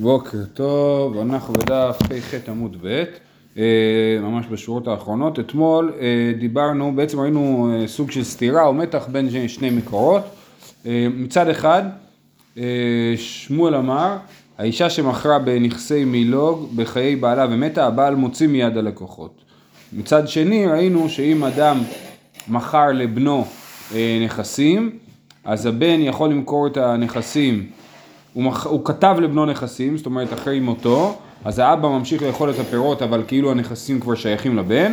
[0.00, 3.04] בוקר טוב, אנחנו בדף פ"ח עמוד ב',
[3.58, 3.62] אה,
[4.22, 5.38] ממש בשורות האחרונות.
[5.38, 10.22] אתמול אה, דיברנו, בעצם ראינו אה, סוג של סתירה או מתח בין שני מקורות.
[11.10, 11.82] מצד אחד,
[13.16, 14.16] שמואל אמר,
[14.58, 19.44] האישה שמכרה בנכסי מילוג בחיי בעלה ומתה, הבעל מוציא מיד הלקוחות.
[19.92, 21.78] מצד שני, ראינו שאם אדם
[22.48, 23.46] מכר לבנו
[24.24, 24.98] נכסים,
[25.44, 27.66] אז הבן יכול למכור את הנכסים
[28.36, 28.66] הוא, מח...
[28.66, 33.22] הוא כתב לבנו נכסים, זאת אומרת אחרי מותו, אז האבא ממשיך לאכול את הפירות אבל
[33.26, 34.92] כאילו הנכסים כבר שייכים לבן,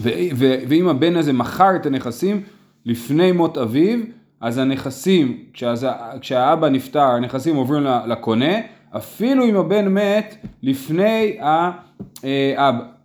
[0.00, 0.10] ו...
[0.36, 0.54] ו...
[0.68, 2.42] ואם הבן הזה מכר את הנכסים
[2.86, 3.98] לפני מות אביו,
[4.40, 5.86] אז הנכסים, כשאז...
[6.20, 8.54] כשהאבא נפטר, הנכסים עוברים לקונה,
[8.96, 11.38] אפילו אם הבן מת לפני.
[11.40, 11.70] אה,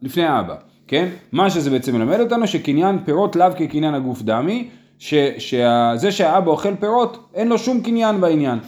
[0.02, 0.56] לפני האבא,
[0.88, 1.08] כן?
[1.32, 4.68] מה שזה בעצם מלמד אותנו שקניין פירות לאו כקניין הגוף דמי,
[5.00, 8.60] שזה שהאבא אוכל פירות אין לו שום קניין בעניין.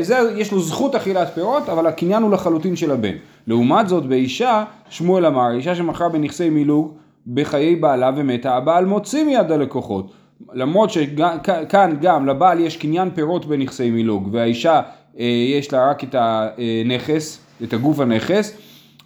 [0.00, 3.14] זה, יש לו זכות אכילת פירות, אבל הקניין הוא לחלוטין של הבן.
[3.46, 6.94] לעומת זאת, באישה, שמואל אמר, אישה שמכרה בנכסי מילוג
[7.26, 10.12] בחיי בעלה ומתה, הבעל מוציא מיד הלקוחות.
[10.52, 14.80] למרות שכאן גם לבעל יש קניין פירות בנכסי מילוג, והאישה
[15.18, 15.24] אה,
[15.58, 18.56] יש לה רק את הנכס, את הגוף הנכס,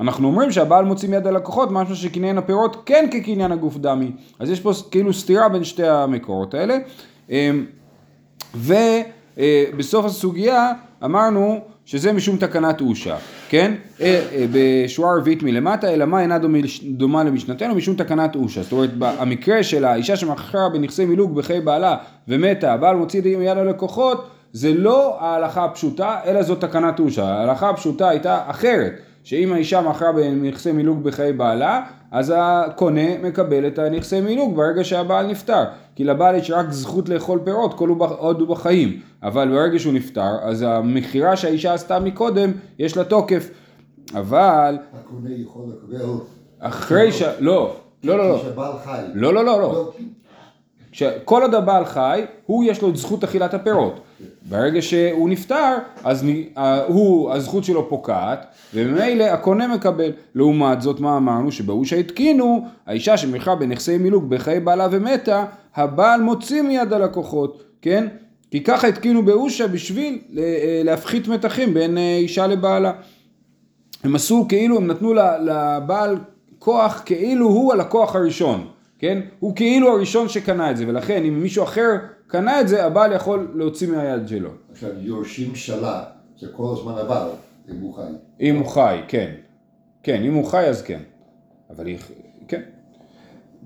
[0.00, 4.10] אנחנו אומרים שהבעל מוציא מיד הלקוחות, משהו שקניין הפירות כן כקניין הגוף דמי.
[4.38, 6.78] אז יש פה כאילו סתירה בין שתי המקורות האלה.
[7.30, 7.64] אמ,
[8.54, 8.74] ו...
[9.38, 10.72] אה, בסוף הסוגיה
[11.04, 13.16] אמרנו שזה משום תקנת אושה,
[13.48, 13.74] כן?
[14.00, 16.38] אה, אה, בשורה רביעית מלמטה, אלא מה אינה
[16.84, 18.62] דומה למשנתנו משום תקנת אושה.
[18.62, 21.96] זאת אומרת, המקרה של האישה שמכרה בנכסי מילוג בחיי בעלה
[22.28, 27.24] ומתה, הבעל מוציא מיד הלקוחות, זה לא ההלכה הפשוטה, אלא זו תקנת אושה.
[27.24, 28.92] ההלכה הפשוטה הייתה אחרת,
[29.22, 35.26] שאם האישה מכרה בנכסי מילוג בחיי בעלה, אז הקונה מקבל את הנכסי מילוג ברגע שהבעל
[35.26, 35.64] נפטר.
[35.94, 39.00] כי לבעל יש רק זכות לאכול פירות כל עוד הוא בחיים.
[39.22, 43.50] אבל ברגע שהוא נפטר, אז המכירה שהאישה עשתה מקודם, יש לה תוקף.
[44.14, 44.78] אבל...
[44.92, 46.04] הקונה יכול לקבל...
[46.58, 47.22] אחרי ש...
[47.22, 48.38] לא, לא, לא, לא.
[48.38, 49.00] כשהבעל חי.
[49.14, 49.92] לא, לא, לא, לא.
[51.24, 54.00] כל עוד הבעל חי, הוא יש לו את זכות אכילת הפירות.
[54.48, 56.26] ברגע שהוא נפטר, אז
[56.86, 60.12] הוא, הזכות שלו פוקעת, וממילא הקונה מקבל.
[60.34, 61.52] לעומת זאת, מה אמרנו?
[61.52, 68.06] שבאושה התקינו, האישה שמלכה בנכסי מילוג בחיי בעלה ומתה, הבעל מוציא מיד הלקוחות, כן?
[68.50, 72.92] כי ככה התקינו באושה בשביל אה, להפחית מתחים בין אה, אישה לבעלה.
[74.04, 76.18] הם עשו כאילו, הם נתנו לבעל
[76.58, 78.66] כוח כאילו הוא הלקוח הראשון,
[79.00, 79.20] כן?
[79.38, 81.96] הוא כאילו הראשון שקנה את זה, ולכן אם מישהו אחר
[82.26, 84.50] קנה את זה, הבעל יכול להוציא מהיד שלו.
[84.70, 86.04] עכשיו, יורשים שלה,
[86.38, 87.28] זה כל הזמן הבעל,
[87.70, 88.02] אם הוא חי.
[88.40, 89.34] אם הוא חי, כן.
[90.02, 91.00] כן, אם הוא חי אז כן.
[91.70, 91.98] אבל היא,
[92.48, 92.60] כן.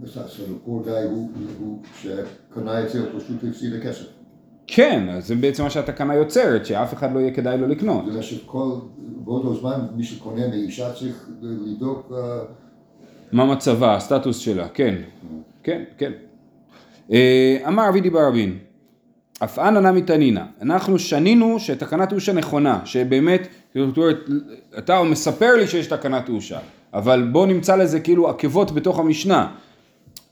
[0.00, 0.26] בסדר,
[0.64, 4.06] פה גיא הוא, שקנה את זה, הוא פשוט הפסיד הכסף.
[4.66, 8.12] כן, אז זה בעצם מה שהתקנה יוצרת, שאף אחד לא יהיה כדאי לו לקנות.
[8.12, 12.12] זה שכל, באותו זמן, מי שקונה מאישה צריך לבדוק...
[13.32, 14.94] מה מצבה, הסטטוס שלה, כן,
[15.62, 16.12] כן, כן.
[17.12, 18.58] אה, אמר אבי דיבר רבין,
[19.44, 23.48] אף אנא נמי תנינא, אנחנו שנינו שתקנת אושה נכונה, שבאמת,
[24.78, 26.58] אתה מספר לי שיש תקנת אושה,
[26.94, 29.48] אבל בוא נמצא לזה כאילו עקבות בתוך המשנה.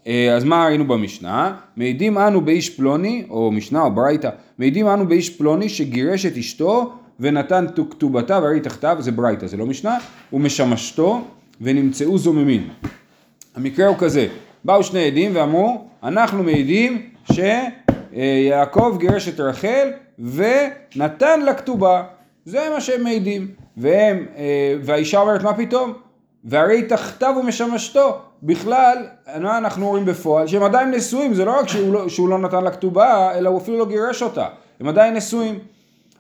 [0.06, 1.54] אה, אז מה ראינו במשנה?
[1.76, 6.92] מעידים אנו באיש פלוני, או משנה או ברייתא, מעידים אנו באיש פלוני שגירש את אשתו
[7.20, 9.98] ונתן כתובתה והרי תחתיו, זה ברייתא, זה לא משנה,
[10.32, 11.20] ומשמשתו
[11.62, 12.68] ונמצאו זוממים.
[13.54, 14.26] המקרה הוא כזה,
[14.64, 22.02] באו שני עדים ואמרו, אנחנו מעידים שיעקב גירש את רחל ונתן לה כתובה,
[22.44, 25.92] זה מה שהם מעידים, והם, אה, והאישה אומרת מה פתאום?
[26.44, 29.06] והרי תחתיו ומשמשתו, בכלל,
[29.40, 30.46] מה אנחנו רואים בפועל?
[30.46, 33.58] שהם עדיין נשואים, זה לא רק שהוא לא, שהוא לא נתן לה כתובה, אלא הוא
[33.58, 34.46] אפילו לא גירש אותה,
[34.80, 35.58] הם עדיין נשואים.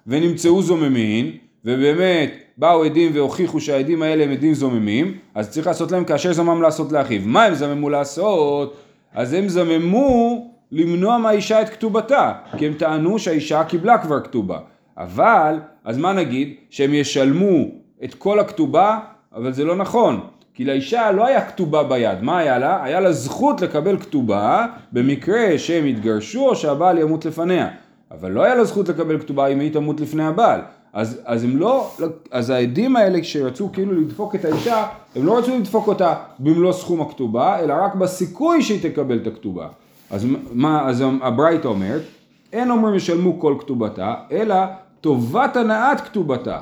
[0.06, 1.30] ונמצאו זוממין,
[1.64, 6.62] ובאמת באו עדים והוכיחו שהעדים האלה הם עדים זוממים, אז צריך לעשות להם כאשר זמם
[6.62, 7.20] לעשות לאחיו.
[7.24, 8.76] מה הם זממו לעשות?
[9.14, 14.58] אז הם זממו למנוע מהאישה את כתובתה, כי הם טענו שהאישה קיבלה כבר כתובה.
[14.98, 16.54] אבל, אז מה נגיד?
[16.70, 17.64] שהם ישלמו
[18.04, 18.98] את כל הכתובה,
[19.34, 20.20] אבל זה לא נכון.
[20.54, 22.84] כי לאישה לא היה כתובה ביד, מה היה לה?
[22.84, 27.68] היה לה זכות לקבל כתובה במקרה שהם יתגרשו או שהבעל ימות לפניה.
[28.10, 30.60] אבל לא היה לה זכות לקבל כתובה אם היא תמות לפני הבעל.
[30.92, 31.90] אז, אז הם לא,
[32.30, 34.86] אז העדים האלה שרצו כאילו לדפוק את האישה,
[35.16, 39.68] הם לא רצו לדפוק אותה במלוא סכום הכתובה, אלא רק בסיכוי שהיא תקבל את הכתובה.
[40.10, 42.02] אז מה, אז הברייתא אומרת,
[42.52, 44.56] אין אומרים ישלמו כל כתובתה, אלא
[45.00, 46.58] טובת הנעת כתובתה.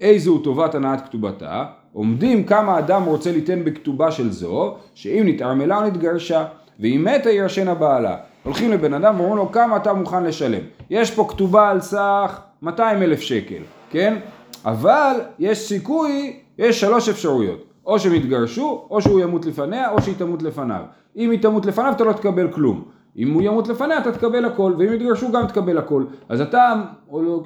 [0.00, 1.64] איזו טובת הנעת כתובתה?
[1.92, 6.44] עומדים כמה אדם רוצה ליתן בכתובה של זו, שאם נתערמלה או נתגרשה,
[6.80, 8.16] ואם מתה ירשנה בעלה.
[8.42, 10.60] הולכים לבן אדם ואומרים לו כמה אתה מוכן לשלם.
[10.90, 14.16] יש פה כתובה על סך 200 אלף שקל, כן?
[14.64, 20.14] אבל יש סיכוי, יש שלוש אפשרויות, או שהם יתגרשו, או שהוא ימות לפניה, או שהיא
[20.18, 20.82] תמות לפניו.
[21.16, 22.84] אם היא תמות לפניו אתה לא תקבל כלום.
[23.16, 26.04] אם הוא ימות לפניה אתה תקבל הכל, ואם יתגרשו גם תקבל הכל.
[26.28, 26.82] אז אתה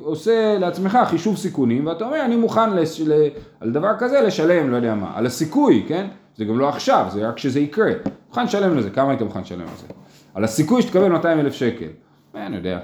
[0.03, 3.00] עושה לעצמך חישוב סיכונים, ואתה אומר אני מוכן לש...
[3.00, 3.12] ל...
[3.61, 6.06] על דבר כזה לשלם, לא יודע מה, על הסיכוי, כן?
[6.37, 7.93] זה גם לא עכשיו, זה רק כשזה יקרה.
[8.29, 9.87] מוכן לשלם לזה, כמה היית מוכן לשלם על זה?
[10.35, 11.88] על הסיכוי שתקבל 200 אלף שקל.
[12.35, 12.79] אה, אני יודע.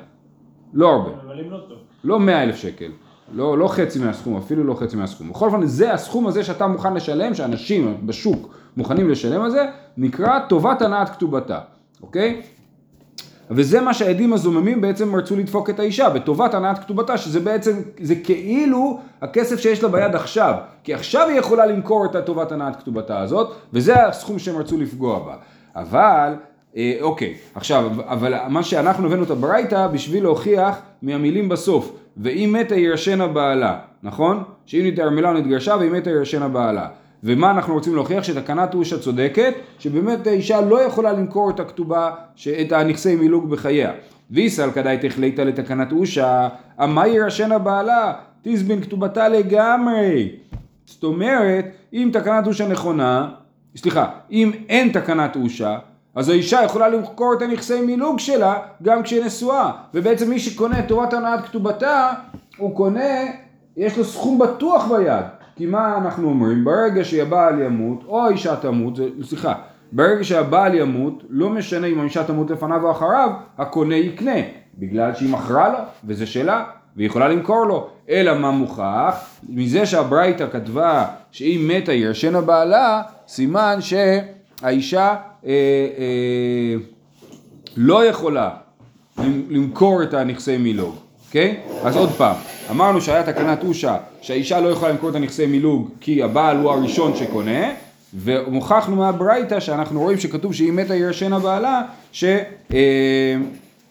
[0.72, 1.10] לא הרבה.
[1.26, 1.78] אבל אם לא טוב.
[2.04, 2.90] לא 100 אלף שקל.
[3.32, 5.30] לא, לא חצי מהסכום, אפילו לא חצי מהסכום.
[5.30, 9.66] בכל אופן, זה הסכום הזה שאתה מוכן לשלם, שאנשים בשוק מוכנים לשלם על זה,
[9.96, 11.58] נקרא טובת הנעת כתובתה,
[12.02, 12.42] אוקיי?
[13.50, 18.14] וזה מה שהעדים הזוממים בעצם רצו לדפוק את האישה, בטובת הנעת כתובתה, שזה בעצם, זה
[18.14, 20.54] כאילו הכסף שיש לה ביד עכשיו,
[20.84, 25.18] כי עכשיו היא יכולה למכור את טובת הנעת כתובתה הזאת, וזה הסכום שהם רצו לפגוע
[25.18, 25.34] בה.
[25.76, 26.34] אבל,
[27.00, 33.26] אוקיי, עכשיו, אבל מה שאנחנו הבאנו את הברייתא בשביל להוכיח מהמילים בסוף, ואם מתה ירשנה
[33.26, 34.42] בעלה, נכון?
[34.66, 36.88] שאם נתערמלה נתגרשה ואם מתה ירשנה בעלה.
[37.24, 38.24] ומה אנחנו רוצים להוכיח?
[38.24, 42.10] שתקנת אושה צודקת, שבאמת האישה לא יכולה למכור את הכתובה,
[42.60, 43.92] את הנכסי מילוג בחייה.
[44.30, 46.48] ויסל כדאי תחליטה לתקנת אושה,
[46.84, 50.28] אמה ירשנה בעלה, תזבין כתובתה לגמרי.
[50.86, 53.28] זאת אומרת, אם תקנת אושה נכונה,
[53.76, 55.78] סליחה, אם אין תקנת אושה,
[56.18, 61.12] אז האישה יכולה למכור את הנכסי מילוג שלה גם כשהיא נשואה, ובעצם מי שקונה תורת
[61.12, 62.10] הנעת כתובתה,
[62.56, 63.14] הוא קונה,
[63.76, 65.24] יש לו סכום בטוח ביד.
[65.56, 66.64] כי מה אנחנו אומרים?
[66.64, 69.54] ברגע שהבעל ימות, או האישה תמות, סליחה,
[69.92, 74.40] ברגע שהבעל ימות, לא משנה אם האישה תמות לפניו או אחריו, הקונה יקנה,
[74.78, 76.64] בגלל שהיא מכרה לו, וזה שלה,
[76.96, 77.88] והיא יכולה למכור לו.
[78.08, 79.26] אלא מה מוכח?
[79.48, 83.78] מזה שהברייתא כתבה שאם מתה ירשנה בעלה, סימן
[84.60, 85.14] שהאישה
[85.46, 85.50] אה,
[85.98, 86.74] אה,
[87.76, 88.50] לא יכולה
[89.48, 90.94] למכור את הנכסי מילוג.
[91.26, 91.56] אוקיי?
[91.82, 92.36] אז עוד פעם,
[92.70, 97.16] אמרנו שהיה תקנת אושה שהאישה לא יכולה למכור את הנכסי מילוג כי הבעל הוא הראשון
[97.16, 97.70] שקונה
[98.14, 101.82] ומוכחנו מהברייתא שאנחנו רואים שכתוב שהיא מתה ירשנה בעלה
[102.12, 102.24] ש,
[102.74, 103.36] אה,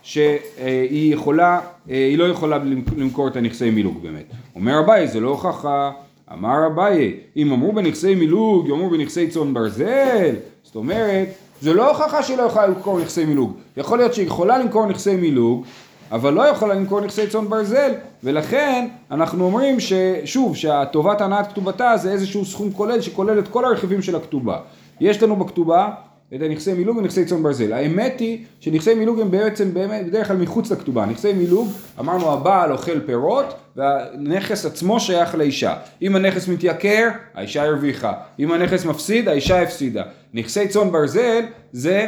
[0.03, 1.59] שהיא יכולה,
[1.89, 2.57] אה, היא לא יכולה
[2.97, 4.25] למכור את הנכסי מילוג באמת.
[4.55, 5.91] אומר אביי זה לא הוכחה,
[6.33, 10.35] אמר אביי אם אמרו בנכסי מילוג יאמרו בנכסי צאן ברזל
[10.67, 11.27] זאת אומרת
[11.61, 15.15] זה לא הוכחה שהיא לא יכולה למכור נכסי מילוג יכול להיות שהיא יכולה למכור נכסי
[15.15, 15.63] מילוג
[16.11, 17.91] אבל לא יכולה למכור נכסי צאן ברזל,
[18.23, 24.01] ולכן אנחנו אומרים ששוב, שהטובת הנעת כתובתה זה איזשהו סכום כולל שכולל את כל הרכיבים
[24.01, 24.59] של הכתובה.
[25.01, 25.89] יש לנו בכתובה
[26.35, 27.73] את הנכסי מילוג ונכסי צאן ברזל.
[27.73, 31.05] האמת היא שנכסי מילוג הם בעצם באמת בדרך כלל מחוץ לכתובה.
[31.05, 33.45] נכסי מילוג, אמרנו הבעל אוכל פירות
[33.75, 35.75] והנכס עצמו שייך לאישה.
[36.01, 38.13] אם הנכס מתייקר, האישה הרוויחה.
[38.39, 40.03] אם הנכס מפסיד, האישה הפסידה.
[40.33, 42.07] נכסי צאן ברזל זה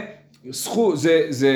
[0.50, 1.52] זכות, זה, זה,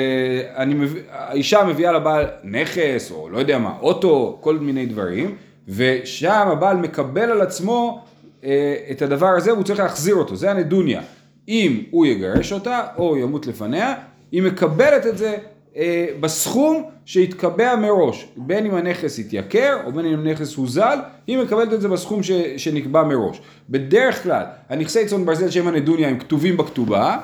[0.56, 5.34] אני מביא, האישה מביאה לבעל נכס, או לא יודע מה, אוטו, כל מיני דברים,
[5.68, 8.04] ושם הבעל מקבל על עצמו
[8.44, 11.02] אה, את הדבר הזה, והוא צריך להחזיר אותו, זה הנדוניה.
[11.48, 13.94] אם הוא יגרש אותה, או ימות לפניה,
[14.32, 15.36] היא מקבלת את זה
[15.76, 21.72] אה, בסכום שהתקבע מראש, בין אם הנכס התייקר, או בין אם הנכס הוזל, היא מקבלת
[21.72, 23.40] את זה בסכום ש, שנקבע מראש.
[23.70, 27.18] בדרך כלל, הנכסי צאן ברזל שהם הנדוניה הם כתובים בכתובה,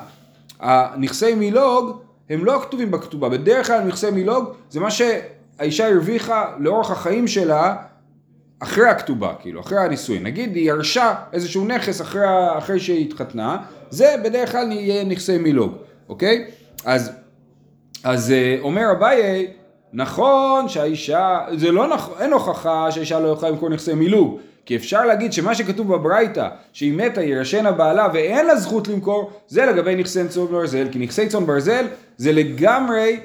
[0.59, 1.97] הנכסי מילוג
[2.29, 7.75] הם לא כתובים בכתובה, בדרך כלל נכסי מילוג זה מה שהאישה הרוויחה לאורך החיים שלה
[8.63, 10.23] אחרי הכתובה, כאילו, אחרי הנישואין.
[10.23, 12.25] נגיד היא ירשה איזשהו נכס אחרי,
[12.57, 13.57] אחרי שהיא התחתנה,
[13.89, 15.71] זה בדרך כלל יהיה נכסי מילוג,
[16.09, 16.45] אוקיי?
[16.85, 17.11] אז,
[18.03, 19.47] אז אה, אומר אביי,
[19.93, 24.39] נכון שהאישה, זה לא נכון, אין הוכחה שהאישה לא יכולה למכור נכסי מילוג.
[24.65, 29.65] כי אפשר להגיד שמה שכתוב בברייתא, שהיא מתה ירשנה בעלה ואין לה זכות למכור, זה
[29.65, 31.85] לגבי נכסי צאן ברזל, כי נכסי צאן ברזל
[32.17, 33.19] זה לגמרי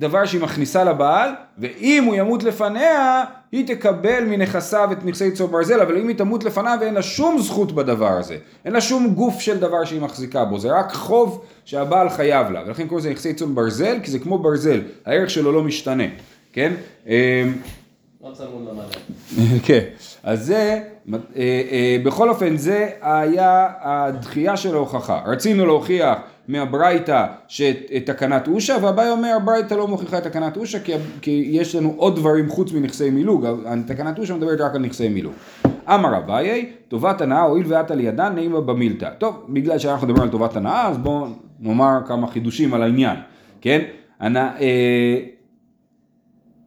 [0.00, 5.80] דבר שהיא מכניסה לבעל, ואם הוא ימות לפניה, היא תקבל מנכסיו את נכסי צאן ברזל,
[5.80, 9.40] אבל אם היא תמות לפניו אין לה שום זכות בדבר הזה, אין לה שום גוף
[9.40, 13.34] של דבר שהיא מחזיקה בו, זה רק חוב שהבעל חייב לה, ולכן קוראים לזה נכסי
[13.34, 16.04] צאן ברזל, כי זה כמו ברזל, הערך שלו לא משתנה,
[16.52, 16.72] כן?
[17.06, 17.12] אמ,
[18.24, 18.98] לא צמוד למדע.
[19.66, 19.84] כן,
[20.22, 20.80] אז זה,
[21.12, 25.20] אה, אה, בכל אופן זה היה הדחייה של ההוכחה.
[25.26, 26.18] רצינו להוכיח
[26.48, 27.26] מהברייתא
[27.96, 32.16] את תקנת אושה, והבאי אומר הברייתא לא מוכיחה תקנת אושה כי, כי יש לנו עוד
[32.16, 33.46] דברים חוץ מנכסי מילוג,
[33.86, 35.32] תקנת אושה מדברת רק על נכסי מילוג.
[35.88, 39.10] אמר אביי, טובת הנאה הואיל ואת על ידן נעימה במילתא.
[39.18, 41.26] טוב, בגלל שאנחנו מדברים על טובת הנאה, אז בואו
[41.60, 43.16] נאמר כמה חידושים על העניין,
[43.60, 43.80] כן?
[44.20, 45.18] הנא, אה,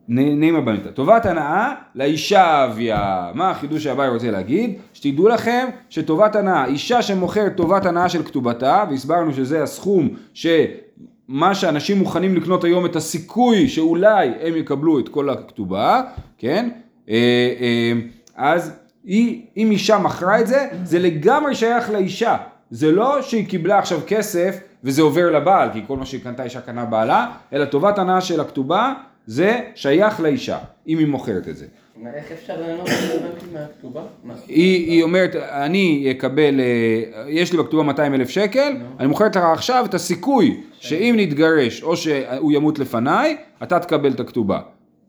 [0.08, 0.90] נעימה בניתא.
[0.90, 3.32] טובת הנאה לאישה אביה.
[3.34, 4.74] מה החידוש שהבאי רוצה להגיד?
[4.94, 11.98] שתדעו לכם שטובת הנאה, אישה שמוכרת טובת הנאה של כתובתה, והסברנו שזה הסכום שמה שאנשים
[11.98, 16.02] מוכנים לקנות היום את הסיכוי שאולי הם יקבלו את כל הכתובה,
[16.38, 16.70] כן?
[17.10, 17.16] אה,
[17.60, 17.94] אה,
[18.36, 22.38] אז היא, אם אישה מכרה את זה, זה לגמרי שייך לאישה.
[22.72, 26.62] זה לא שהיא קיבלה עכשיו כסף וזה עובר לבעל, כי כל מה שהיא קנתה אישה
[26.62, 28.94] קנה בעלה, אלא טובת הנאה של הכתובה
[29.26, 31.66] זה שייך לאישה, אם היא מוכרת את זה.
[32.14, 34.02] איך אפשר רלוונטי מהכתובה?
[34.24, 34.34] מה?
[34.48, 39.86] היא, אומרת, אני אקבל, אה, יש לי בכתובה 200 אלף שקל, אני מוכרת לך עכשיו
[39.90, 44.60] את הסיכוי שאם נתגרש או שהוא ימות לפניי, אתה תקבל את הכתובה.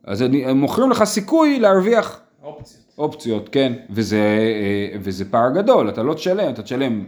[0.04, 2.84] אז מוכרים לך סיכוי להרוויח אופציות.
[2.98, 7.04] אופציות, כן, וזה, אה, וזה פער גדול, אתה לא תשלם, אתה תשלם,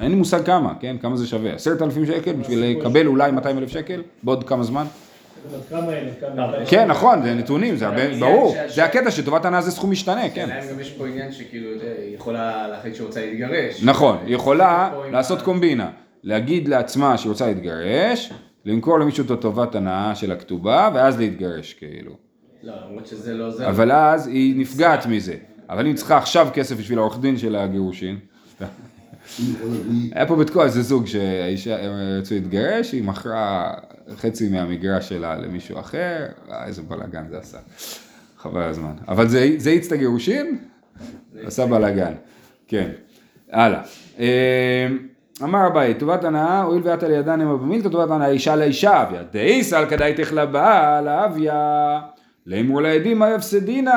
[0.00, 3.58] אין לי מושג כמה, כן, כמה זה שווה, עשרת אלפים שקל בשביל לקבל אולי 200
[3.58, 4.86] אלף שקל בעוד כמה זמן?
[6.68, 7.86] כן, נכון, זה נתונים, זה
[8.20, 10.48] ברור, זה הקטע שטובת הנאה זה סכום משתנה, כן.
[10.70, 13.84] גם יש פה עניין שכאילו, היא יכולה להחליט שהיא רוצה להתגרש.
[13.84, 15.90] נכון, היא יכולה לעשות קומבינה,
[16.22, 18.32] להגיד לעצמה שהיא רוצה להתגרש,
[18.64, 22.12] למכור למישהו את הטובת הנאה של הכתובה, ואז להתגרש כאילו.
[22.62, 23.68] לא, למרות שזה לא זה.
[23.68, 25.34] אבל אז היא נפגעת מזה.
[25.70, 28.18] אבל אם צריכה עכשיו כסף בשביל העורך דין של הגירושין.
[30.12, 33.74] היה פה בתקוע איזה זוג שהאישה הם רצו להתגרש, היא מכרה
[34.14, 37.58] חצי מהמגרש שלה למישהו אחר, אה, איזה בלאגן זה עשה.
[38.38, 38.92] חבל הזמן.
[39.08, 40.58] אבל זה זה האיץ את הגירושין?
[41.44, 42.12] עשה בלאגן.
[42.68, 42.90] כן.
[43.52, 43.82] הלאה.
[44.18, 44.86] אה,
[45.42, 49.22] אמר אביי, טובת הנאה, הואיל ואת על ידן המה במילתא, טובת הנאה אישה לאישה אביה.
[49.32, 52.00] דאיסל כדאיתך לבעל אביה.
[52.46, 53.90] לאמור לעדים מה יפסדינך.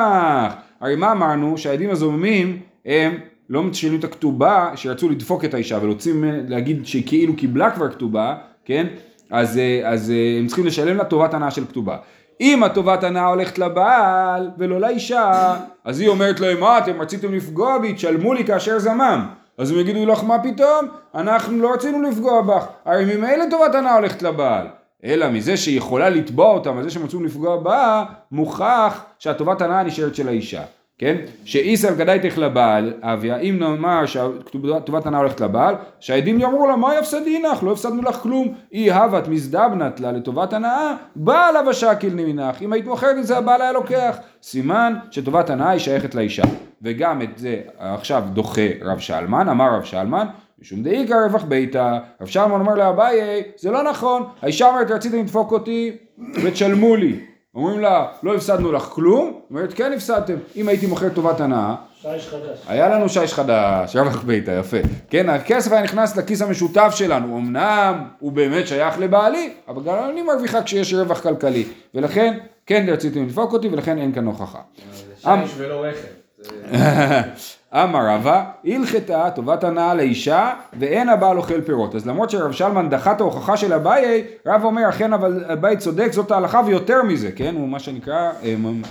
[0.80, 1.58] הרי מה אמרנו?
[1.58, 3.14] שהעדים הזוממים הם
[3.50, 6.14] לא משלמים את הכתובה, שרצו לדפוק את האישה ולהוציא,
[6.48, 8.86] להגיד שהיא כאילו קיבלה כבר כתובה, כן?
[9.30, 11.96] אז, אה, אז אה, הם צריכים לשלם לה טובת הנאה של כתובה.
[12.40, 17.78] אם הטובת הנאה הולכת לבעל ולא לאישה, אז היא אומרת להם, מה אתם רציתם לפגוע
[17.78, 19.26] בי, תשלמו לי כאשר זמם.
[19.58, 20.86] אז הם יגידו לך, מה פתאום?
[21.14, 22.66] אנחנו לא רצינו לפגוע בך.
[22.84, 24.66] הרי ממילא טובת הנאה הולכת לבעל.
[25.04, 29.82] אלא מזה שהיא יכולה לתבוע אותם על זה שהם רצו לפגוע בה, מוכח שהטובת הנאה
[29.82, 30.62] נשארת של האישה.
[31.00, 31.16] כן?
[31.44, 37.62] שאיסר כדאיתך לבעל, אביה, אם נאמר שטובת הנאה הולכת לבעל, שהעדים יאמרו לה, מה יפסדינך?
[37.62, 38.54] לא הפסדנו לך כלום.
[38.72, 42.62] אי הבת מזדבנת לה לטובת הנאה, בעל אבא שקיל נמינך.
[42.62, 44.16] אם היית מוכרת את זה, הבעל היה לוקח.
[44.42, 46.42] סימן שטובת הנאה היא שייכת לאישה.
[46.82, 50.26] וגם את זה עכשיו דוחה רב שלמן, אמר רב שלמן,
[50.62, 55.52] משום דאיכא רווח ביתה, רב שלמן אומר לאביי, זה לא נכון, האישה אומרת רציתם לדפוק
[55.52, 55.96] אותי
[56.44, 57.29] ותשלמו לי.
[57.54, 62.28] אומרים לה, לא הפסדנו לך כלום, אומרת כן הפסדתם, אם הייתי מוכר טובת הנאה, שיש
[62.28, 62.58] חדש.
[62.68, 64.76] היה לנו שיש חדש, רווח ביתה, יפה.
[65.10, 70.22] כן, הכסף היה נכנס לכיס המשותף שלנו, אמנם הוא באמת שייך לבעלי, אבל גם אני
[70.22, 71.64] מרוויחה כשיש רווח כלכלי,
[71.94, 74.60] ולכן כן רציתם לדפוק אותי ולכן אין כאן הוכחה.
[74.92, 76.46] זה שיש ולא רכב.
[77.74, 81.94] אמר רבא, הלכתה טובת הנאה לאישה ואין הבעל אוכל פירות.
[81.94, 86.08] אז למרות שרב שלמן דחה את ההוכחה של אביי, רב אומר אכן אבל אביי צודק,
[86.12, 87.54] זאת ההלכה ויותר מזה, כן?
[87.54, 88.82] הוא מה שנקרא, אה, מ-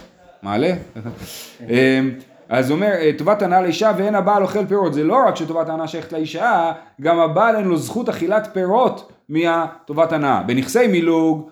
[0.42, 0.72] מעלה?
[1.70, 2.00] אה,
[2.50, 4.94] אז אומר, אה, טובת הנאה לאישה ואין הבעל אוכל פירות.
[4.94, 6.72] זה לא רק שטובת הנאה שייכת לאישה,
[7.02, 10.42] גם הבעל אין לו זכות אכילת פירות מהטובת הנאה.
[10.44, 11.50] בנכסי מילוג,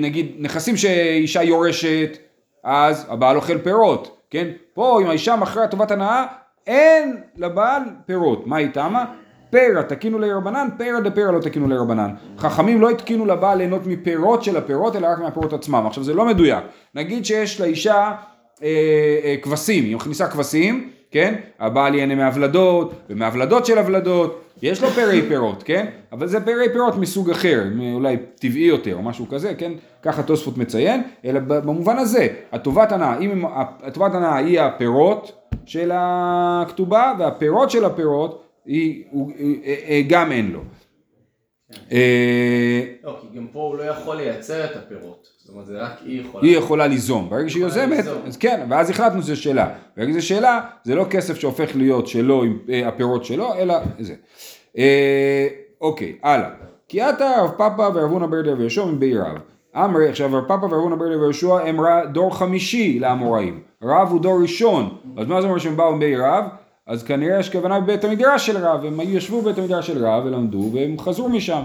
[0.00, 2.18] נגיד נכסים שאישה יורשת,
[2.64, 4.46] אז הבעל אוכל פירות, כן?
[4.74, 6.24] פה אם האישה מכרה טובת הנאה,
[6.66, 8.46] אין לבעל פירות.
[8.46, 9.04] מה היא תמה?
[9.50, 12.10] פרא תקינו לרבנן, פרא דפרא לא תקינו לרבנן.
[12.38, 15.84] חכמים לא התקינו לבעל ליהנות מפירות של הפירות, אלא רק מהפירות עצמם.
[15.86, 16.64] עכשיו זה לא מדויק.
[16.94, 18.12] נגיד שיש לאישה
[18.62, 18.68] אה,
[19.24, 21.34] אה, כבשים, היא מכניסה כבשים, כן?
[21.60, 25.86] הבעל ייהנה מהוולדות, ומהוולדות של הוולדות, יש לו פרעי פירות, כן?
[26.12, 29.72] אבל זה פרעי פירות מסוג אחר, אולי טבעי יותר או משהו כזה, כן?
[30.02, 33.44] ככה תוספות מציין, אלא במובן הזה, הטובת הנאה, אם
[33.82, 35.32] הטובת הנאה היא הפירות
[35.66, 39.32] של הכתובה, והפירות של הפירות היא, הוא,
[39.64, 40.60] אה, אה, גם אין לו.
[41.92, 45.26] אה, לא, כי גם פה הוא לא יכול לייצר את הפירות.
[45.38, 46.44] זאת אומרת, זה רק היא יכולה.
[46.44, 48.04] היא יכולה ליזום, ברגע שהיא יוזמת.
[48.26, 52.42] אז כן, ואז החלטנו שזה שלה, ברגע שזה שלה, זה לא כסף שהופך להיות שלו,
[52.42, 54.14] עם הפירות שלו, אלא זה.
[55.80, 56.50] אוקיי, הלאה.
[56.88, 59.14] כי עתה רב פאפא ורב הונא ברדה ויהושע מבי
[59.76, 59.84] רב.
[59.84, 61.80] אמרי, עכשיו רב פאפא ורב הונא ברדה ויהושע הם
[62.12, 66.44] דור חמישי לאמוראים, רב הוא דור ראשון, אז מה זה אומר שהם באו מבי רב?
[66.86, 70.70] אז כנראה יש כוונה בבית המדרש של רב, הם ישבו בבית המדרש של רב ולמדו
[70.72, 71.62] והם חזרו משם.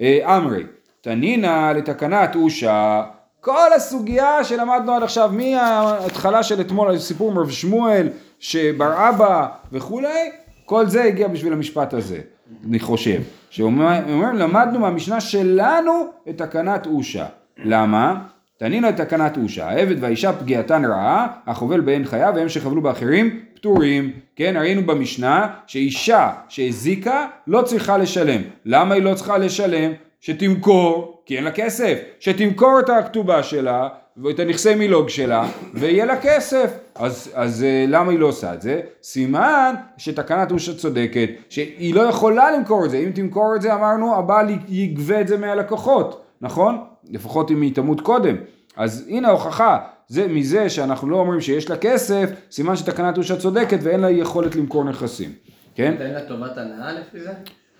[0.00, 0.62] אה, אמרי,
[1.00, 3.02] תנינא לתקנת אושה,
[3.40, 8.08] כל הסוגיה שלמדנו עד עכשיו, מההתחלה של אתמול, הסיפור עם רב שמואל,
[8.38, 10.30] שבר אבא וכולי,
[10.64, 12.20] כל זה הגיע בשביל המשפט הזה,
[12.68, 13.20] אני חושב.
[13.50, 15.92] שאומר, אומר, למדנו מהמשנה שלנו
[16.28, 17.26] את תקנת אושה.
[17.64, 18.14] למה?
[18.58, 24.10] תנינו את תקנת אושה, העבד והאישה פגיעתן רעה, החובל בהן חיה והם שחבלו באחרים פטורים.
[24.36, 28.40] כן, ראינו במשנה שאישה שהזיקה לא צריכה לשלם.
[28.64, 29.92] למה היא לא צריכה לשלם?
[30.20, 36.20] שתמכור, כי אין לה כסף, שתמכור את הכתובה שלה ואת הנכסי מילוג שלה, ויהיה לה
[36.20, 36.70] כסף.
[36.94, 38.80] אז, אז אה, למה היא לא עושה את זה?
[39.02, 42.96] סימן שתקנת אושה צודקת, שהיא לא יכולה למכור את זה.
[42.96, 46.78] אם תמכור את זה, אמרנו, הבעל יגבה את זה מהלקוחות, נכון?
[47.10, 48.36] לפחות אם היא תמות קודם.
[48.76, 53.78] אז הנה ההוכחה, זה מזה שאנחנו לא אומרים שיש לה כסף, סימן שתקנת אושה צודקת
[53.82, 55.32] ואין לה יכולת למכור נכסים,
[55.74, 55.94] כן?
[55.98, 57.32] תן לה טובת הנאה לפי זה?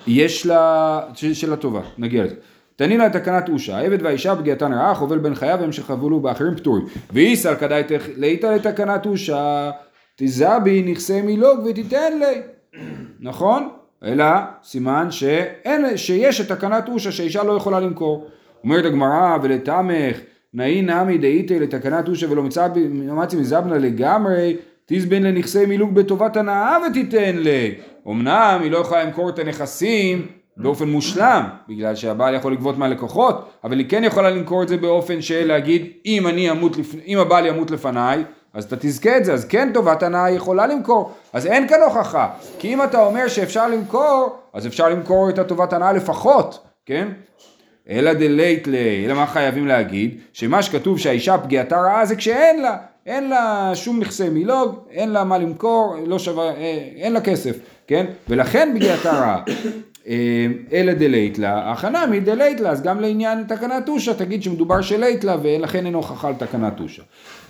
[0.07, 2.35] יש לה, של, הטובה, נגיע לזה.
[2.77, 6.87] תנין לה תקנת אושה, העבד והאישה פגיעתן רעה, חובל בין חייו והם שחבלו באחרים פטורים.
[7.13, 7.83] ואיסל כדאי
[8.17, 9.71] לאיתה לתקנת אושה,
[10.17, 12.43] תזבי נכסי מילוג ותיתן לי.
[13.21, 13.69] נכון?
[14.05, 14.25] אלא
[14.63, 18.27] סימן שאין, שיש את תקנת אושה שהאישה לא יכולה למכור.
[18.67, 20.17] אומרת הגמרא ולתמך
[20.55, 22.43] נאי נמי דאיתי לתקנת אושה ולא
[23.13, 24.57] מצי מזבנה לגמרי
[24.87, 27.75] תזבין לנכסי מילוג בטובת הנאה ותיתן לי.
[28.09, 33.79] אמנם היא לא יכולה למכור את הנכסים באופן מושלם, בגלל שהבעל יכול לגבות מהלקוחות, אבל
[33.79, 36.95] היא כן יכולה למכור את זה באופן של להגיד, אם אני אמות, לפ...
[37.07, 41.13] אם הבעל ימות לפניי, אז אתה תזכה את זה, אז כן טובת הנאה יכולה למכור,
[41.33, 45.73] אז אין כאן הוכחה, כי אם אתה אומר שאפשר למכור, אז אפשר למכור את הטובת
[45.73, 47.09] הנאה לפחות, כן?
[47.91, 50.19] אלא דלית לי, אלא מה חייבים להגיד?
[50.33, 52.77] שמה שכתוב שהאישה פגיעתה רעה זה כשאין לה,
[53.07, 57.57] אין לה שום נכסי מילוג, אין לה מה למכור, לא שווה, אה, אין לה כסף,
[57.87, 58.07] כן?
[58.29, 59.43] ולכן פגיעתה רעה.
[60.09, 65.25] אה, אלא דלית לה, הכנה מדלית לה, אז גם לעניין תקנת תושה תגיד שמדובר שלית
[65.25, 67.03] לה ולכן אין הוכחה לתקנת תושה.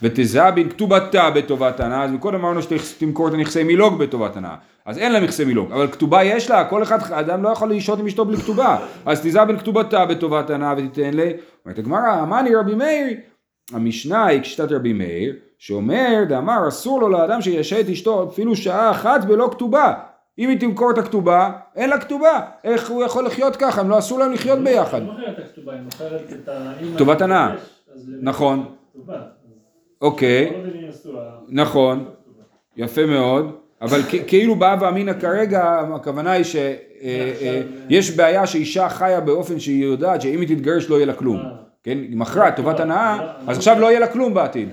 [0.02, 4.54] ותזבין כתובתה בטובת הנאה, אז מקודם אמרנו שתמכור את הנכסי מילוג בטובת הנאה,
[4.86, 7.98] אז אין לה נכסי מילוג, אבל כתובה יש לה, כל אחד, אדם לא יכול לשהות
[7.98, 11.32] עם אשתו בלי כתובה, אז תזבין כתובתה בטובת הנאה ותיתן לי,
[11.64, 13.16] אומרת הגמרא, אמני רבי מאיר,
[13.72, 18.90] המשנה היא כשיטת רבי מאיר, שאומר, דאמר אסור לו לאדם שישהה את אשתו אפילו שעה
[18.90, 19.94] אחת בלא כתובה,
[20.38, 22.40] אם היא תמכור את הכתובה, אין לה כתובה.
[22.64, 23.80] איך הוא יכול לחיות ככה?
[23.80, 25.00] הם לא אסור להם לחיות ביחד.
[25.02, 26.72] היא מוכרת את הכתובה, היא מוכרת את ה...
[26.98, 27.54] טובת הנאה.
[28.20, 28.64] נכון.
[30.00, 30.52] אוקיי.
[31.48, 32.04] נכון.
[32.76, 33.56] יפה מאוד.
[33.82, 40.40] אבל כאילו באה ואמינא כרגע, הכוונה היא שיש בעיה שאישה חיה באופן שהיא יודעת שאם
[40.40, 41.42] היא תתגרש לא יהיה לה כלום.
[41.82, 41.98] כן?
[41.98, 44.68] היא מכרה טובת הנאה, אז עכשיו לא יהיה לה כלום בעתיד.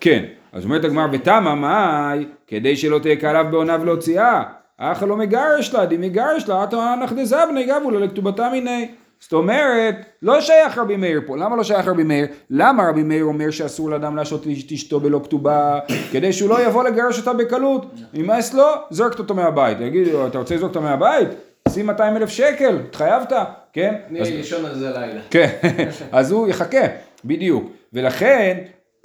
[0.00, 0.24] כן.
[0.52, 4.42] אז אומרת הגמרא בתמה מאי כדי שלא תהיה כעליו בעוניו להוציאה
[4.78, 8.88] אך לא מגרש לה, די מגרש לה, אתה נכדי זבני גבו לה לכתובתה מיני.
[9.20, 11.36] זאת אומרת, לא שייך רבי מאיר פה.
[11.36, 12.26] למה לא שייך רבי מאיר?
[12.50, 15.78] למה רבי מאיר אומר שאסור לאדם להשעות את אשתו בלא כתובה?
[16.12, 17.94] כדי שהוא לא יבוא לגרש אותה בקלות.
[18.14, 19.80] נמאס לו, זרקת אותו מהבית.
[19.80, 21.28] יגיד, אתה רוצה לזרוק אותו מהבית?
[21.68, 23.32] שים 200 אלף שקל, התחייבת,
[23.72, 23.94] כן?
[24.10, 25.20] אני לישון על זה לילה.
[25.30, 25.48] כן,
[26.12, 26.86] אז הוא יחכה,
[27.24, 27.72] בדיוק.
[27.92, 28.58] ולכן,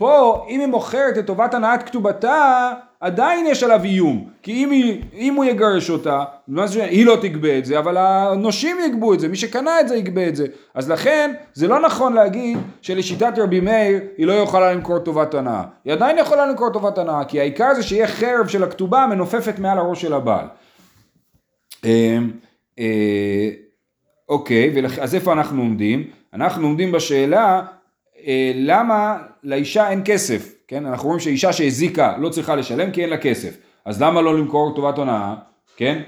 [0.04, 4.30] פה, אם היא מוכרת את טובת הנאת כתובתה, עדיין יש עליו איום.
[4.42, 6.24] כי אם, היא, אם הוא יגרש אותה,
[6.76, 10.28] היא לא תגבה את זה, אבל הנושים יגבו את זה, מי שקנה את זה יגבה
[10.28, 10.46] את זה.
[10.74, 15.64] אז לכן, זה לא נכון להגיד שלשיטת רבי מאיר, היא לא יכולה למכור טובת הנאה.
[15.86, 19.78] היא עדיין יכולה למכור טובת הנאה, כי העיקר זה שיהיה חרב של הכתובה מנופפת מעל
[19.78, 20.46] הראש של הבעל.
[21.84, 22.32] אמ,
[22.80, 23.50] אה,
[24.30, 26.04] אוקיי, אז איפה אנחנו עומדים?
[26.34, 27.62] אנחנו עומדים בשאלה
[28.56, 30.86] למה לאישה אין כסף, כן?
[30.86, 34.76] אנחנו רואים שאישה שהזיקה לא צריכה לשלם כי אין לה כסף, אז למה לא למכור
[34.76, 35.36] טובת הונאה,
[35.78, 36.02] כן?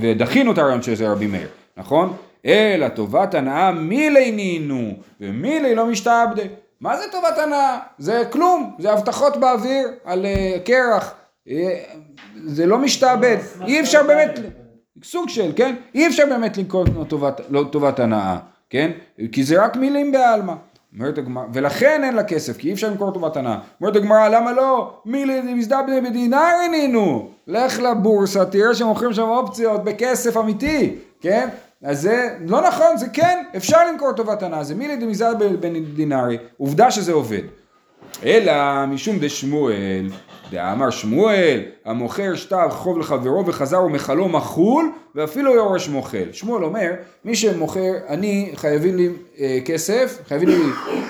[0.00, 2.16] ודחינו את הרעיון שזה רבי מאיר, נכון?
[2.46, 6.42] אלא טובת הנאה מילי נינו ומילי לא משתעבדה.
[6.80, 7.78] מה זה טובת הנאה?
[7.98, 11.14] זה כלום, זה הבטחות באוויר על uh, קרח,
[11.48, 11.50] uh,
[12.46, 14.38] זה לא משתעבד, אי אפשר באמת,
[15.04, 15.74] סוג של, כן?
[15.94, 16.58] אי אפשר באמת
[17.08, 18.38] טובת, לא, טובת הנאה,
[18.70, 18.90] כן?
[19.32, 20.54] כי זה רק מילים בעלמא.
[20.94, 23.58] אומרת הגמרא, ולכן אין לה כסף, כי אי אפשר למכור טובת הנאה.
[23.80, 25.00] אומרת הגמרא, למה לא?
[25.04, 27.28] מי מזדבנה בדינר עינינו?
[27.46, 31.48] לך לבורסה, תראה שמוכרים שם אופציות בכסף אמיתי, כן?
[31.84, 36.90] אז זה לא נכון, זה כן, אפשר למכור טובת הנאה, זה מילי דמזדבנה בדינרי, עובדה
[36.90, 37.42] שזה עובד.
[38.24, 40.08] אלא משום דשמואל,
[40.50, 46.32] דאמר שמואל, המוכר שטר חוב לחברו וחזר ומחלו מחול ואפילו יורש מוכל.
[46.32, 46.90] שמואל אומר,
[47.24, 49.08] מי שמוכר, אני חייבים לי
[49.40, 50.62] אה, כסף, חייבים לי,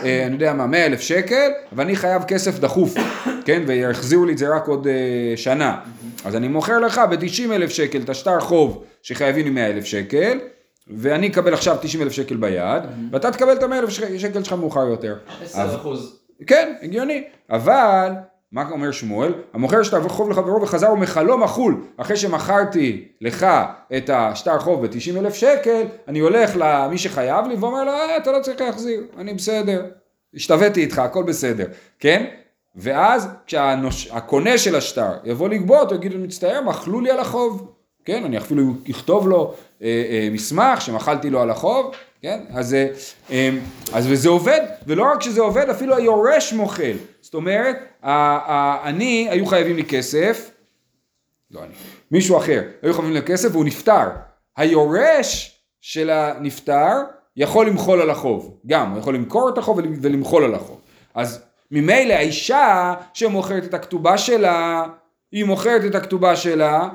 [0.04, 2.94] אה, אני יודע מה, מאה אלף שקל, ואני חייב כסף דחוף,
[3.44, 5.76] כן, ויחזירו לי את זה רק עוד אה, שנה.
[6.24, 10.38] אז אני מוכר לך ב-90 אלף שקל את השטר חוב שחייבים לי מאה אלף שקל,
[10.88, 14.86] ואני אקבל עכשיו 90 אלף שקל ביד, ואתה תקבל את המאה אלף שקל שלך מאוחר
[14.86, 15.16] יותר.
[15.44, 16.25] 10 אחוז.
[16.46, 17.24] כן, הגיוני.
[17.50, 18.12] אבל,
[18.52, 19.34] מה אומר שמואל?
[19.52, 21.84] המוכר שטר חוב לחברו וחזר ומחלו מחול.
[21.96, 23.46] אחרי שמכרתי לך
[23.96, 28.32] את השטר חוב ב-90 אלף שקל, אני הולך למי שחייב לי ואומר לו, אה, אתה
[28.32, 29.86] לא צריך להחזיר, אני בסדר.
[30.34, 31.66] השתוויתי איתך, הכל בסדר,
[31.98, 32.26] כן?
[32.76, 37.75] ואז כשהקונה של השטר יבוא לגבות, הוא יגיד, מצטער, מחלו לי על החוב.
[38.06, 42.40] כן, אני אפילו אכתוב לו אה, אה, מסמך שמחלתי לו על החוב, כן?
[42.54, 42.86] אז, אה,
[43.30, 43.50] אה,
[43.92, 46.96] אז וזה עובד, ולא רק שזה עובד, אפילו היורש מוחל.
[47.20, 48.10] זאת אומרת, ה-
[48.52, 50.50] ה- אני, היו חייבים לי כסף,
[51.50, 51.72] לא אני,
[52.10, 54.08] מישהו אחר, היו חייבים לי כסף והוא נפטר.
[54.56, 56.92] היורש של הנפטר
[57.36, 60.80] יכול למחול על החוב, גם, הוא יכול למכור את החוב ול- ולמחול על החוב.
[61.14, 64.84] אז ממילא האישה שמוכרת את הכתובה שלה,
[65.32, 66.88] היא מוכרת את הכתובה שלה,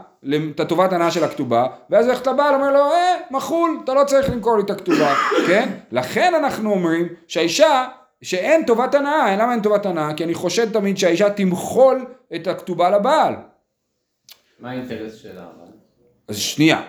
[0.55, 4.29] את הטובת הנאה של הכתובה, ואז הולכת לבעל, אומר לו, אה, מחול, אתה לא צריך
[4.29, 5.15] למכור לי את הכתובה,
[5.47, 5.69] כן?
[5.91, 7.87] לכן אנחנו אומרים שהאישה,
[8.21, 10.13] שאין טובת הנאה, למה אין טובת הנאה?
[10.13, 13.35] כי אני חושד תמיד שהאישה תמחול את הכתובה לבעל.
[14.59, 15.71] מה האינטרס שלה אבל?
[16.27, 16.81] אז שנייה,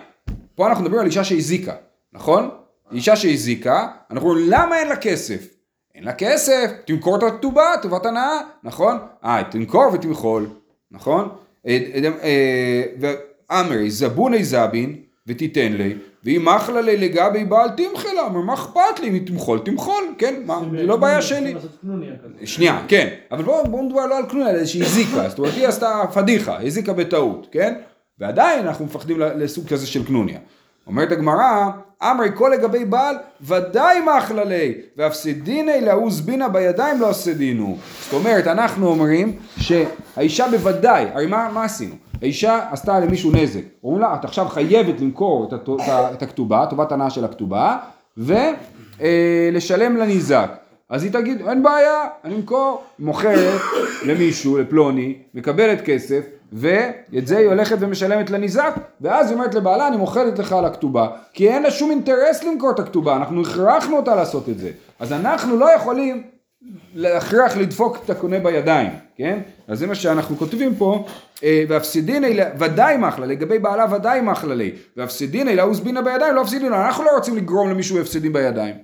[0.55, 1.73] פה אנחנו מדברים על אישה שהזיקה,
[2.13, 2.49] נכון?
[2.91, 5.47] אישה שהזיקה, אנחנו אומרים למה אין לה כסף?
[5.95, 8.97] אין לה כסף, תמכור את הכתובה, טובת הנאה, נכון?
[9.25, 10.47] אה, תמכור ותמחול,
[10.93, 11.29] נכון?
[11.67, 14.95] אה, אה, אה, ואמרי, זבוני זבין
[15.27, 19.59] ותיתן לי, ואם אחלה לי לגבי בעל תמחה לה, אומר מה אכפת לי, אם תמחול,
[19.59, 21.55] תמחול, כן, מה, זה לא בעיה שלי.
[21.81, 22.13] קנוניה.
[22.45, 25.67] שנייה, כן, אבל בואו בוא נדבר לא על כלום, אלא שהיא הזיקה, זאת אומרת היא
[25.67, 27.73] עשתה פדיחה, הזיקה בטעות, כן?
[28.19, 30.39] ועדיין אנחנו מפחדים לסוג כזה של קנוניה.
[30.87, 31.69] אומרת הגמרא,
[32.11, 37.77] אמרי כל לגבי בעל, ודאי מאכללי, והפסדיני להוא זבינה בידיים לא הפסדינו.
[38.03, 41.95] זאת אומרת, אנחנו אומרים שהאישה בוודאי, הרי מה, מה עשינו?
[42.21, 45.77] האישה עשתה למישהו נזק, אומרים לה, את עכשיו חייבת למכור את, הטו-
[46.13, 47.77] את הכתובה, טובת הנאה של הכתובה,
[48.17, 50.49] ולשלם לניזק.
[50.89, 53.61] אז היא תגיד, אין בעיה, אני אמכור, מוכרת
[54.05, 56.21] למישהו, לפלוני, מקבלת כסף,
[56.53, 61.07] ואת זה היא הולכת ומשלמת לניזק, ואז היא אומרת לבעלה, אני מוכרת לך על הכתובה,
[61.33, 64.71] כי אין לה שום אינטרס למכור את הכתובה, אנחנו הכרחנו אותה לעשות את זה.
[64.99, 66.23] אז אנחנו לא יכולים
[66.95, 69.39] להכרח לדפוק את הקונה בידיים, כן?
[69.67, 71.05] אז זה מה שאנחנו כותבים פה,
[71.43, 76.75] אה, והפסידיני, ודאי מחלה, לגבי בעלה ודאי מחלה לי, והפסידיני להוא זבינה בידיים, לא הפסידינו,
[76.75, 78.75] אנחנו לא רוצים לגרום למישהו הפסדים בידיים.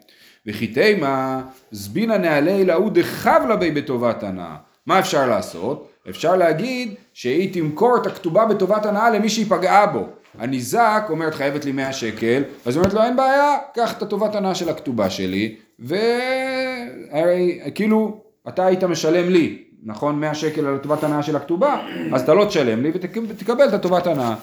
[0.47, 4.55] וכי תימה, זבינה נעלי להוא דחבלה בי בטובת הנאה.
[4.85, 5.89] מה אפשר לעשות?
[6.09, 10.07] אפשר להגיד שהיא תמכור את הכתובה בטובת הנאה למי שהיא פגעה בו.
[10.39, 14.35] הניזק אומרת חייבת לי 100 שקל, אז היא אומרת לו אין בעיה, קח את הטובת
[14.35, 21.03] הנאה של הכתובה שלי, והרי כאילו אתה היית משלם לי, נכון 100 שקל על טובת
[21.03, 21.81] הנאה של הכתובה,
[22.13, 24.35] אז אתה לא תשלם לי ותקבל את הטובת הנאה.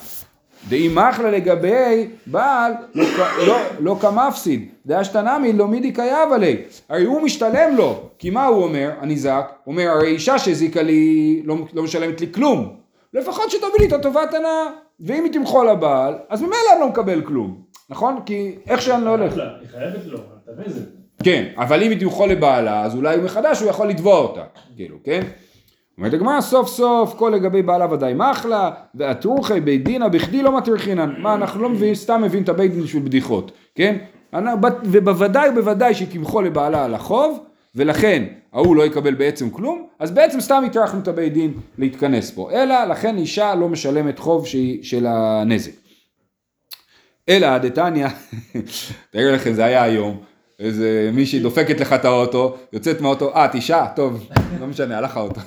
[0.69, 3.05] דאי מחלה לגבי בעל לא,
[3.47, 6.57] לא, לא כמפסיד, דאשתנמי לא מידי קייב עלי,
[6.89, 11.43] הרי הוא משתלם לו, כי מה הוא אומר, הניזק, הוא אומר הרי אישה שהזיקה לי
[11.45, 12.77] לא, לא משלמת לי כלום,
[13.15, 14.67] לפחות שתביא לי את הטובת הנאה,
[15.01, 18.21] ואם היא תמחול לבעל, אז ממילא אני לא מקבל כלום, נכון?
[18.27, 20.81] כי איך שאני לא הולך, היא חייבת לו, אתה מבין זה.
[21.23, 24.43] כן, אבל אם היא תמחול לבעלה, אז אולי מחדש הוא יכול לתבוע אותה,
[24.77, 25.21] כאילו, כן?
[25.99, 31.15] אומרת הגמרא סוף סוף כל לגבי בעלה ודאי מחלה ואטרוחי בית דינא בכדי לא מטריחינן
[31.19, 33.97] מה אנחנו לא מביאים סתם מביאים את הבית דין בשביל בדיחות כן?
[34.85, 40.41] ובוודאי ובוודאי שהיא תמחול לבעלה על החוב ולכן ההוא לא יקבל בעצם כלום אז בעצם
[40.41, 42.51] סתם הטרחנו את הבית דין להתכנס פה.
[42.53, 45.73] אלא לכן אישה לא משלמת חוב שהיא של הנזק.
[47.29, 48.07] אלא דתניא,
[49.11, 50.21] תאר לכם זה היה היום,
[50.61, 53.87] איזה מישהי דופקת לך את האוטו, יוצאת מהאוטו, אה את אישה?
[53.97, 54.29] טוב,
[54.61, 55.41] לא משנה, הלך האוטו.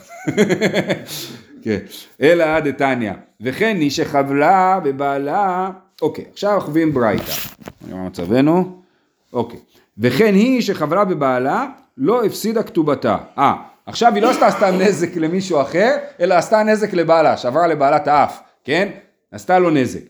[1.64, 1.78] כן,
[2.22, 5.70] אלא דתניא, וכן היא שחבלה בבעלה,
[6.02, 7.32] אוקיי, עכשיו אנחנו מביאים ברייתא,
[7.92, 8.82] מה מצבנו,
[9.34, 9.60] אוקיי,
[9.98, 11.66] וכן היא שחבלה בבעלה
[11.98, 13.54] לא הפסידה כתובתה, אה,
[13.86, 18.08] עכשיו היא לא עשתה סתם נזק למישהו אחר, אלא עשתה נזק לבעלה, שברה לבעלה את
[18.08, 18.90] האף, כן?
[19.32, 20.02] עשתה לו נזק.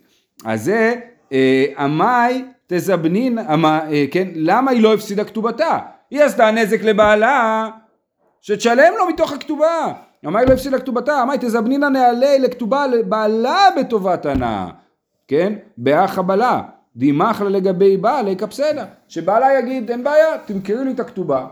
[0.45, 0.95] אז זה
[1.33, 4.27] אה, עמאי תזבנין, עמא- אה, כן?
[4.35, 5.77] למה היא לא הפסידה כתובתה?
[6.11, 7.67] היא עשתה נזק לבעלה,
[8.41, 9.93] שתשלם לו מתוך הכתובה.
[10.25, 14.67] עמאי לא הפסידה כתובתה, עמאי תזבנינא נעלי לכתובה לבעלה בטובת הנאה.
[15.27, 15.53] כן?
[15.77, 16.61] באח הבעלה.
[16.95, 18.85] דימחלה לגבי בעלי קפסדה.
[19.07, 21.45] שבעלה יגיד, אין בעיה, תמכרי לי את הכתובה.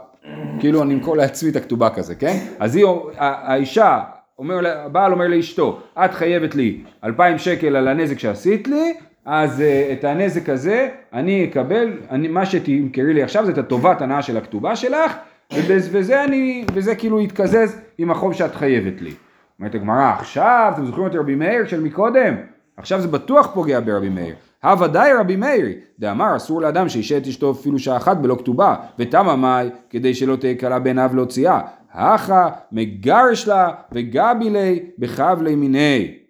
[0.59, 2.37] כאילו אני אמכור לעצמי את הכתובה כזה, כן?
[2.59, 2.85] אז היא,
[3.17, 3.99] האישה,
[4.39, 8.93] אומר, הבעל אומר לאשתו, את חייבת לי 2,000 שקל על הנזק שעשית לי,
[9.29, 14.01] אז uh, את הנזק הזה אני אקבל, אני, מה שתמכרי לי עכשיו זה את הטובת
[14.01, 15.15] הנאה של הכתובה שלך,
[15.53, 19.11] ובז- וזה אני, וזה כאילו יתקזז עם החוב שאת חייבת לי.
[19.59, 22.35] אומרת הגמרא, עכשיו, אתם זוכרים את רבי מאיר של מקודם?
[22.77, 24.35] עכשיו זה בטוח פוגע ברבי מאיר.
[24.63, 29.35] הוודאי רבי מאירי, דאמר אסור לאדם שישת את אשתו אפילו שעה אחת בלא כתובה, ותמה
[29.35, 31.61] מאי, כדי שלא תהיה קלה בעיניו להוציאה.
[31.93, 36.26] הכה מגרש לה וגבי לי בחבלי מיני.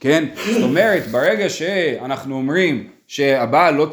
[0.00, 0.24] כן?
[0.52, 3.92] זאת אומרת, ברגע שאנחנו אומרים שהבעל לא,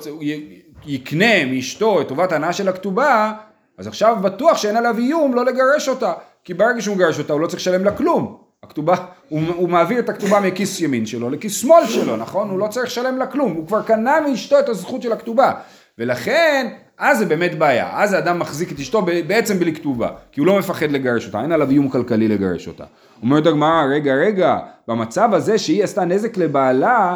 [0.86, 3.34] יקנה מאשתו את טובת ההנאה של הכתובה,
[3.78, 6.14] אז עכשיו בטוח שאין עליו איום לא לגרש אותה.
[6.44, 8.38] כי ברגע שהוא מגרש אותה הוא לא צריך לשלם לה כלום.
[8.64, 8.96] הכתובה,
[9.30, 12.50] הוא, הוא מעביר את הכתובה מכיס ימין שלו לכיס שמאל שלו, נכון?
[12.50, 13.52] הוא לא צריך לשלם לה כלום.
[13.54, 15.52] הוא כבר קנה מאשתו את הזכות של הכתובה.
[15.98, 20.48] ולכן אז זה באמת בעיה, אז האדם מחזיק את אשתו בעצם בלי כתובה, כי הוא
[20.48, 22.84] לא מפחד לגרש אותה, אין עליו איום כלכלי לגרש אותה.
[23.22, 27.16] אומרת הגמרא, רגע, רגע, במצב הזה שהיא עשתה נזק לבעלה,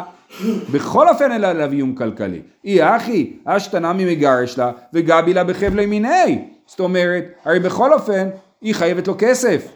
[0.72, 2.40] בכל אופן אין עליו איום כלכלי.
[2.64, 6.44] אי אחי, אשתנמי מגרש לה, וגבי לה בחבלי מיני.
[6.66, 8.28] זאת אומרת, הרי בכל אופן,
[8.60, 9.68] היא חייבת לו כסף.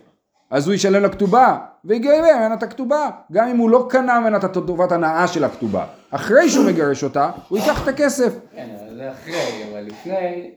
[0.50, 4.36] אז הוא ישלם לה כתובה, ויגבה ממנה את הכתובה, גם אם הוא לא קנה ממנה
[4.36, 5.84] את טובת הנאה של הכתובה.
[6.14, 8.34] אחרי שהוא מגרש אותה, הוא ייקח את הכסף.
[8.54, 10.50] כן, אבל זה אחרי, אבל לפני...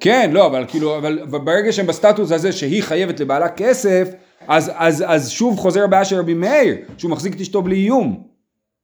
[0.00, 4.08] כן, לא, אבל כאילו, אבל אבל ברגע שהם בסטטוס הזה שהיא חייבת לבעלה כסף,
[4.48, 8.22] אז, אז, אז שוב חוזר הבעיה של רבי מאיר, שהוא מחזיק את אשתו בלי איום,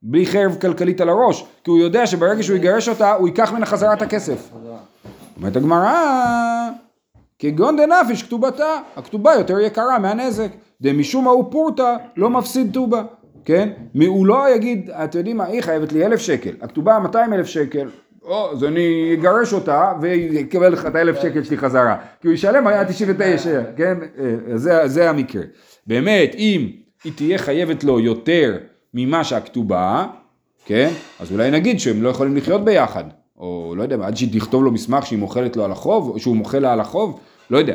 [0.02, 3.66] בלי חרב כלכלית על הראש, כי הוא יודע שברגע שהוא יגרש אותה, הוא ייקח ממנה
[3.66, 4.50] חזרה את הכסף.
[5.36, 6.70] אומרת הגמרא,
[7.38, 10.48] כגון דנפיש כתובתה, הכתובה יותר יקרה מהנזק,
[10.80, 13.02] דמשום ההוא פורתא לא מפסיד טובה,
[13.44, 13.68] כן?
[14.06, 17.88] הוא לא יגיד, אתם יודעים מה, היא חייבת לי אלף שקל, הכתובה 200 אלף שקל,
[18.24, 22.66] או, אז אני אגרש אותה ויקבל לך את האלף שקל שלי חזרה, כי הוא ישלם
[22.66, 23.98] היה 99, כן?
[24.18, 25.42] אה, זה, זה המקרה.
[25.86, 26.70] באמת, אם
[27.04, 28.58] היא תהיה חייבת לו יותר
[28.94, 30.06] ממה שהכתובה,
[30.64, 30.90] כן?
[31.20, 33.04] אז אולי נגיד שהם לא יכולים לחיות ביחד,
[33.38, 36.36] או לא יודע, עד שהיא תכתוב לו מסמך שהיא מוכלת לו על החוב, או שהוא
[36.36, 37.74] מוכל לה על החוב, לא יודע.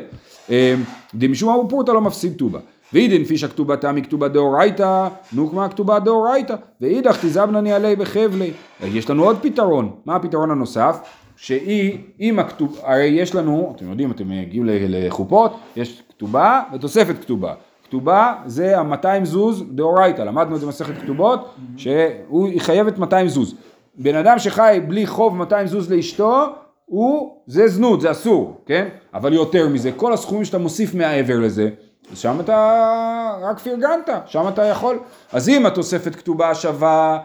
[0.49, 0.75] אה,
[1.15, 2.59] דמשום ההוא פורתא לא מפסיד טובה.
[2.93, 8.51] ואידן פישא כתובתה מכתובה דאורייתא, נוקמה כתובה דאורייתא, ואידך תזבנני עלי בחבלי.
[8.83, 9.91] יש לנו עוד פתרון.
[10.05, 10.99] מה הפתרון הנוסף?
[11.37, 17.53] שהיא, אם הכתוב, הרי יש לנו, אתם יודעים, אתם הגיעו לחופות, יש כתובה ותוספת כתובה.
[17.83, 23.55] כתובה זה ה-200 זוז דאורייתא, למדנו את זה במסכת כתובות, שהיא חייבת 200 זוז.
[23.97, 26.45] בן אדם שחי בלי חוב 200 זוז לאשתו,
[26.85, 28.87] הוא, זה זנות, זה אסור, כן?
[29.13, 31.69] אבל יותר מזה, כל הסכומים שאתה מוסיף מעבר לזה,
[32.11, 34.99] אז שם אתה רק פרגנת, שם אתה יכול.
[35.31, 37.19] אז אם התוספת כתובה שווה,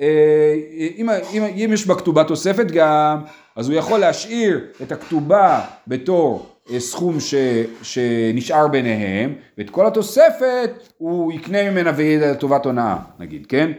[0.00, 0.54] אה,
[0.96, 3.22] אם, אם, אם יש בכתובה תוספת גם,
[3.56, 7.34] אז הוא יכול להשאיר את הכתובה בתור אה, סכום ש,
[7.82, 13.72] שנשאר ביניהם, ואת כל התוספת הוא יקנה ממנה ויהיה לטובת הונאה, נגיד, כן?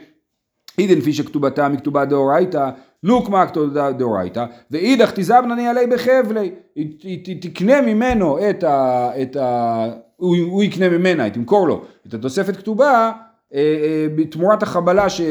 [0.78, 2.70] אידן פישא כתובתה מכתובה דאורייתא,
[3.04, 9.10] נוקמה כתובה דאורייתא, ואידך תזבנני עלי בחבלי, היא תקנה ממנו את ה...
[9.22, 9.86] את ה
[10.17, 13.12] הוא, הוא יקנה ממנה, היא תמכור לו את התוספת כתובה
[13.53, 15.21] אה, אה, בתמורת החבלה ש,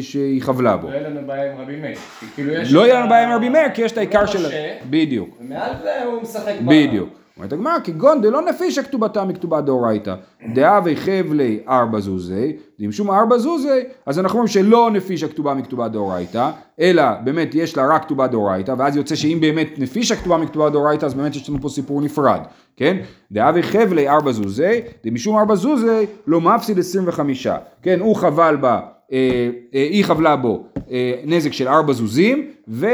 [0.00, 0.88] שהיא חבלה בו.
[0.88, 1.98] לא יהיה לנו בעיה עם רבי מאיר.
[2.34, 2.52] כאילו.
[2.70, 4.46] לא יהיה לנו בעיה עם רבי מאיר כי יש את העיקר של...
[4.90, 5.36] בדיוק.
[5.40, 6.54] ומעל זה הוא משחק.
[6.66, 7.17] בדיוק.
[7.38, 10.14] אומרת הגמרא, כגון דלא נפישא כתובתה מכתובה דאורייתא,
[10.54, 16.50] דאבי חבלי ארבע זוזי, דמשום ארבע זוזי, אז אנחנו אומרים שלא נפישא כתובה מכתובה דאורייתא,
[16.80, 21.06] אלא באמת יש לה רק כתובה דאורייתא, ואז יוצא שאם באמת נפישא כתובה מכתובה דאורייתא,
[21.06, 22.40] אז באמת יש לנו פה סיפור נפרד,
[22.76, 22.96] כן?
[23.32, 28.00] דאבי חבלי ארבע זוזי, דמשום ארבע זוזי, לא מפסיד עשרים וחמישה, כן?
[28.00, 28.80] הוא חבל בה,
[29.12, 32.86] אה, אה, היא חבלה בו אה, נזק של ארבע זוזים, ו...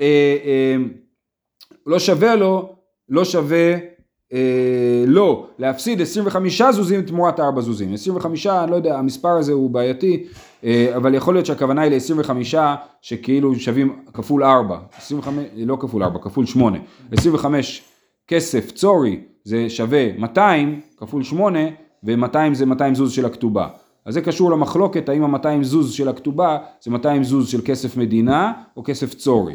[0.00, 0.76] אה, אה,
[1.86, 2.77] לא שווה לו,
[3.08, 3.74] לא שווה
[4.32, 7.94] אה, לו להפסיד 25 זוזים תמורת 4 זוזים.
[7.94, 10.26] 25, אני לא יודע, המספר הזה הוא בעייתי,
[10.64, 12.56] אה, אבל יכול להיות שהכוונה היא ל-25
[13.02, 14.78] שכאילו שווים כפול 4.
[14.96, 16.78] 25, לא כפול 4, כפול 8.
[17.12, 17.82] 25
[18.28, 21.58] כסף צורי זה שווה 200 כפול 8,
[22.04, 23.68] ו-200 זה 200 זוז של הכתובה.
[24.04, 28.52] אז זה קשור למחלוקת האם ה-200 זוז של הכתובה זה 200 זוז של כסף מדינה
[28.76, 29.54] או כסף צורי.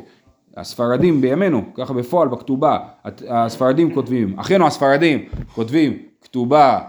[0.58, 2.78] הספרדים בימינו, ככה בפועל בכתובה,
[3.30, 6.80] הספרדים כותבים, אחינו הספרדים כותבים כתובה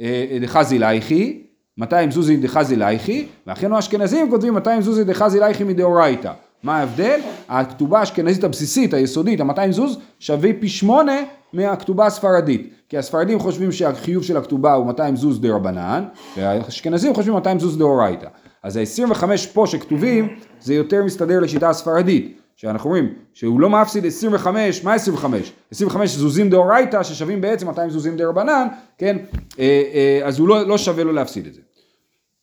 [0.00, 1.42] אה, דחזי לייכי,
[1.78, 6.32] 200 זוזי דחזי לייכי, ואחינו האשכנזים כותבים 200 זוזי דחזי לייכי מדאורייתא.
[6.62, 7.20] מה ההבדל?
[7.48, 11.16] הכתובה האשכנזית הבסיסית, היסודית, ה-200 זוז, שווה פי שמונה
[11.52, 12.70] מהכתובה הספרדית.
[12.88, 16.04] כי הספרדים חושבים שהחיוב של הכתובה הוא 200 זוז דה רבנן,
[16.36, 18.26] והאשכנזים חושבים 200 זוז דאורייתא.
[18.62, 20.28] אז ה-25 פה שכתובים,
[20.60, 22.40] זה יותר מסתדר לשיטה הספרדית.
[22.56, 25.52] שאנחנו אומרים שהוא לא מפסיד 25, מה 25?
[25.70, 29.16] 25 זוזים דאורייתא ששווים בעצם 200 זוזים דה רבנן, כן?
[29.58, 31.60] אה, אה, אז הוא לא, לא שווה לו להפסיד את זה.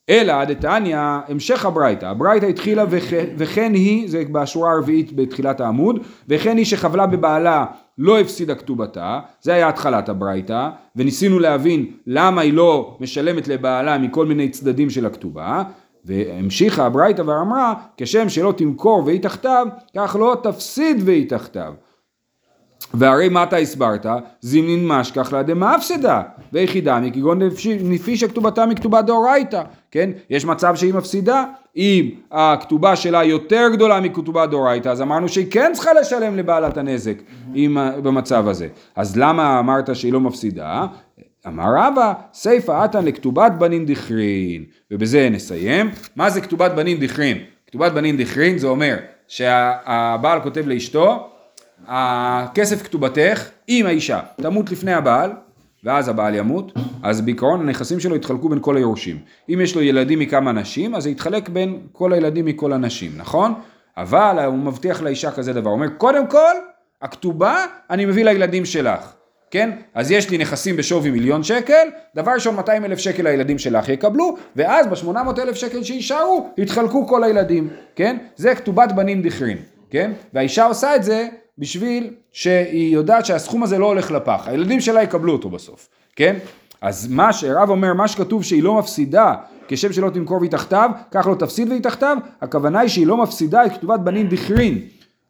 [0.09, 6.57] אלא דתניא, המשך הברייתא, הברייתא התחילה וכן, וכן היא, זה בשורה הרביעית בתחילת העמוד, וכן
[6.57, 7.65] היא שחבלה בבעלה
[7.97, 14.25] לא הפסידה כתובתה, זה היה התחלת הברייתא, וניסינו להבין למה היא לא משלמת לבעלה מכל
[14.25, 15.63] מיני צדדים של הכתובה,
[16.05, 21.73] והמשיכה הברייתא ואמרה, כשם שלא תמכור והיא תחתיו, כך לא תפסיד והיא תחתיו.
[22.93, 24.05] והרי מה אתה הסברת?
[24.41, 26.21] זימנין משכח לה דמאפסדה,
[26.53, 27.39] ויחידה מכגון
[27.83, 29.61] נפישה כתובתה מכתובה דאורייתא,
[29.91, 30.09] כן?
[30.29, 31.45] יש מצב שהיא מפסידה,
[31.77, 37.17] אם הכתובה שלה יותר גדולה מכתובה דאורייתא, אז אמרנו שהיא כן צריכה לשלם לבעלת הנזק
[37.53, 38.67] עם, במצב הזה.
[38.95, 40.85] אז למה אמרת שהיא לא מפסידה?
[41.47, 45.91] אמר רבא, סיפא אתן לכתובת בנין דכרין, ובזה נסיים.
[46.15, 47.37] מה זה כתובת בנין דכרין?
[47.67, 51.29] כתובת בנין דכרין זה אומר שהבעל כותב לאשתו,
[51.87, 55.31] הכסף כתובתך עם האישה, תמות לפני הבעל,
[55.83, 56.73] ואז הבעל ימות,
[57.03, 59.19] אז בעיקרון הנכסים שלו יתחלקו בין כל היורשים.
[59.49, 63.53] אם יש לו ילדים מכמה נשים, אז זה יתחלק בין כל הילדים מכל הנשים, נכון?
[63.97, 66.53] אבל הוא מבטיח לאישה כזה דבר, הוא אומר, קודם כל,
[67.01, 69.13] הכתובה אני מביא לילדים שלך,
[69.51, 69.71] כן?
[69.93, 74.37] אז יש לי נכסים בשווי מיליון שקל, דבר ראשון 200 אלף שקל הילדים שלך יקבלו,
[74.55, 78.17] ואז ב-800 אלף שקל שיישארו, יתחלקו כל הילדים, כן?
[78.35, 79.57] זה כתובת בנים דכרין,
[79.89, 80.11] כן?
[80.33, 85.33] והאישה עושה את זה בשביל שהיא יודעת שהסכום הזה לא הולך לפח, הילדים שלה יקבלו
[85.33, 86.35] אותו בסוף, כן?
[86.81, 89.33] אז מה שרב אומר, מה שכתוב שהיא לא מפסידה
[89.67, 93.65] כשם שלא תמכור והיא תחתיו, כך לא תפסיד והיא תחתיו, הכוונה היא שהיא לא מפסידה
[93.65, 94.79] את כתובת בנים דכרין.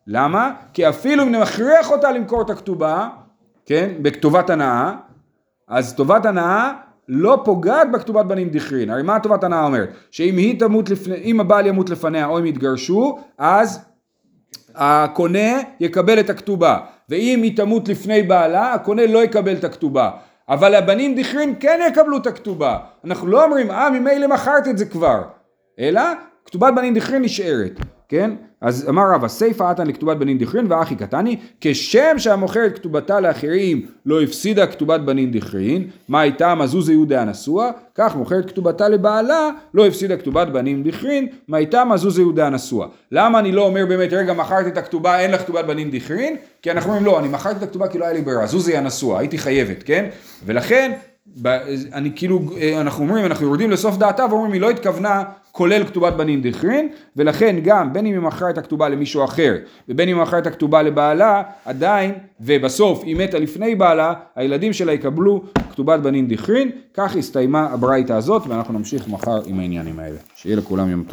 [0.07, 0.51] למה?
[0.73, 3.09] כי אפילו אם נכריח אותה למכור את הכתובה,
[3.65, 4.93] כן, בכתובת הנאה,
[5.67, 6.71] אז טובת הנאה
[7.07, 8.89] לא פוגעת בכתובת בנים דכרין.
[8.89, 9.89] הרי מה טובת הנאה אומרת?
[10.11, 13.85] שאם היא תמות לפני, אם הבעל ימות לפניה או הם יתגרשו, אז
[14.75, 16.77] הקונה יקבל את הכתובה.
[17.09, 20.11] ואם היא תמות לפני בעלה, הקונה לא יקבל את הכתובה.
[20.49, 22.77] אבל הבנים דכרין כן יקבלו את הכתובה.
[23.05, 25.21] אנחנו לא אומרים, אה, ממילא מכרת את זה כבר.
[25.79, 26.01] אלא,
[26.45, 27.79] כתובת בנים דכרין נשארת.
[28.11, 28.31] כן?
[28.61, 33.85] אז אמר רב, הסיפא עתן לכתובת בנין דכרין ואחי קטני, כשם שהמוכר את כתובתה לאחרים
[34.05, 39.87] לא הפסידה כתובת בנין דכרין, מה הייתה מזוז יהודה הנשוא, כך מוכרת כתובתה לבעלה לא
[39.87, 42.85] הפסידה כתובת בנין דכרין, מה הייתה מזוז יהודה הנשוא.
[43.11, 46.35] למה אני לא אומר באמת, רגע, מכרתי את הכתובה, אין לך כתובת בנין דכרין?
[46.61, 49.17] כי אנחנו אומרים, לא, אני מכרתי את הכתובה כי לא היה לי ברירה, זוזי הנשוא,
[49.17, 50.05] הייתי חייבת, כן?
[50.45, 50.91] ולכן,
[51.93, 52.39] אני כאילו,
[52.77, 57.55] אנחנו אומרים, אנחנו יורדים לסוף דעתה ואומרים, היא לא התכוונה כולל כתובת בנין דכרין, ולכן
[57.63, 59.55] גם בין אם היא מכרה את הכתובה למישהו אחר,
[59.89, 64.93] ובין אם היא מכרה את הכתובה לבעלה, עדיין, ובסוף היא מתה לפני בעלה, הילדים שלה
[64.93, 70.17] יקבלו כתובת בנין דכרין, כך הסתיימה הברייתא הזאת, ואנחנו נמשיך מחר עם העניינים האלה.
[70.35, 71.09] שיהיה לכולם יום טוב.